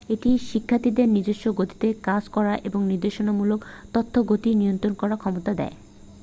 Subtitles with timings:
[0.09, 3.59] এটি শিক্ষার্থীদের নিজস্ব গতিতে কাজ করার এবং নির্দেশমূলক
[3.93, 5.75] তথ্যের গতি নিয়ন্ত্রণ করার ক্ষমতা দেয়